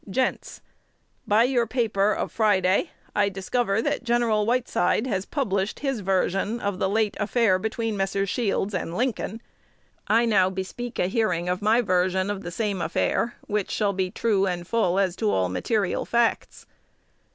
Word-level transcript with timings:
Gents, 0.09 0.61
By 1.27 1.43
your 1.43 1.67
paper 1.67 2.11
of 2.11 2.31
Friday, 2.31 2.89
I 3.15 3.29
discover 3.29 3.83
that 3.83 4.03
Gen. 4.03 4.23
Whiteside 4.27 5.05
has 5.05 5.27
published 5.27 5.81
his 5.81 5.99
version 5.99 6.59
of 6.59 6.79
the 6.79 6.89
late 6.89 7.15
affair 7.19 7.59
between 7.59 7.95
Messrs. 7.95 8.27
Shields 8.27 8.73
and 8.73 8.97
Lincoln. 8.97 9.43
I 10.07 10.25
now 10.25 10.49
bespeak 10.49 10.97
a 10.97 11.05
hearing 11.05 11.47
of 11.47 11.61
my 11.61 11.81
version 11.81 12.31
of 12.31 12.41
the 12.41 12.49
same 12.49 12.81
affair, 12.81 13.35
which 13.45 13.69
shall 13.69 13.93
be 13.93 14.09
true 14.09 14.47
and 14.47 14.65
full 14.67 14.97
as 14.97 15.15
to 15.17 15.29
all 15.29 15.49
material 15.49 16.03
facts. 16.05 16.65